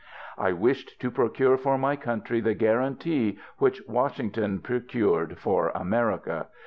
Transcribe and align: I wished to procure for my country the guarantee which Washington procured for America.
I 0.39 0.51
wished 0.51 0.99
to 1.01 1.11
procure 1.11 1.57
for 1.57 1.77
my 1.77 1.95
country 1.95 2.41
the 2.41 2.55
guarantee 2.55 3.37
which 3.59 3.83
Washington 3.87 4.57
procured 4.57 5.37
for 5.37 5.71
America. 5.75 6.47